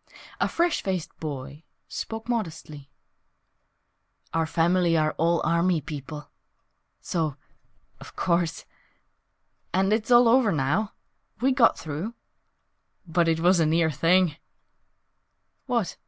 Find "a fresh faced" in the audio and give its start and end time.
0.40-1.16